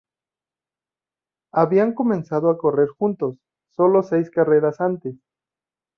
[1.53, 3.37] Habían comenzado a correr juntos
[3.69, 5.13] solo seis carreras antes.